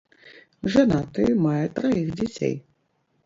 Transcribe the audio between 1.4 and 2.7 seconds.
мае траіх дзяцей.